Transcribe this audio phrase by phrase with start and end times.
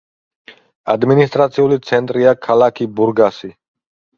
[0.93, 3.53] ადმინისტრაციული ცენტრია ქალაქი ბურგასი.